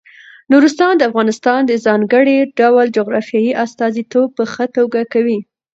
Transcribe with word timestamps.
نورستان 0.51 0.93
د 0.97 1.01
افغانستان 1.09 1.59
د 1.65 1.71
ځانګړي 1.85 2.37
ډول 2.59 2.85
جغرافیې 2.97 3.51
استازیتوب 3.65 4.27
په 4.37 4.43
ښه 4.51 4.65
توګه 4.77 5.01
کوي. 5.13 5.39